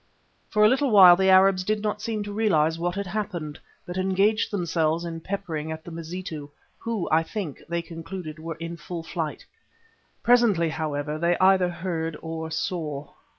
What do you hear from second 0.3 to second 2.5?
For a little while the Arabs did not seem to